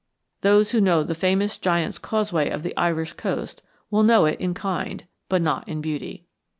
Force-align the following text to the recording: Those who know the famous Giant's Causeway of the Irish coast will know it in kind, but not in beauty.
Those 0.41 0.71
who 0.71 0.81
know 0.81 1.03
the 1.03 1.13
famous 1.13 1.59
Giant's 1.59 1.99
Causeway 1.99 2.49
of 2.49 2.63
the 2.63 2.75
Irish 2.75 3.13
coast 3.13 3.61
will 3.91 4.01
know 4.01 4.25
it 4.25 4.39
in 4.41 4.55
kind, 4.55 5.05
but 5.29 5.43
not 5.43 5.67
in 5.69 5.79
beauty. 5.79 6.25